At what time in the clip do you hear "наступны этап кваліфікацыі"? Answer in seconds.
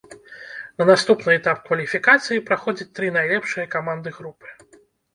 0.91-2.45